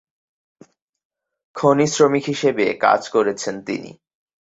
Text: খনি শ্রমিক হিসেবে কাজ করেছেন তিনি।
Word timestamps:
খনি 1.55 1.85
শ্রমিক 1.87 2.25
হিসেবে 2.25 2.65
কাজ 2.83 3.01
করেছেন 3.09 3.55
তিনি। 3.61 3.91